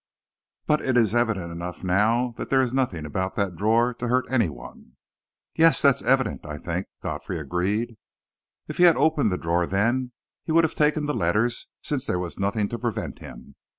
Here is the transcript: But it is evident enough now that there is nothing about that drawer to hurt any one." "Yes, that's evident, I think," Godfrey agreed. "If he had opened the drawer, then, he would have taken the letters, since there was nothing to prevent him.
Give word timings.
But 0.65 0.81
it 0.81 0.97
is 0.97 1.13
evident 1.13 1.51
enough 1.51 1.83
now 1.83 2.33
that 2.37 2.49
there 2.49 2.63
is 2.63 2.73
nothing 2.73 3.05
about 3.05 3.35
that 3.35 3.55
drawer 3.55 3.93
to 3.93 4.07
hurt 4.07 4.25
any 4.31 4.49
one." 4.49 4.93
"Yes, 5.55 5.79
that's 5.79 6.01
evident, 6.01 6.43
I 6.43 6.57
think," 6.57 6.87
Godfrey 7.03 7.39
agreed. 7.39 7.97
"If 8.67 8.77
he 8.77 8.85
had 8.85 8.97
opened 8.97 9.31
the 9.31 9.37
drawer, 9.37 9.67
then, 9.67 10.11
he 10.43 10.51
would 10.51 10.63
have 10.63 10.73
taken 10.73 11.05
the 11.05 11.13
letters, 11.13 11.67
since 11.83 12.07
there 12.07 12.17
was 12.17 12.39
nothing 12.39 12.67
to 12.69 12.79
prevent 12.79 13.19
him. 13.19 13.53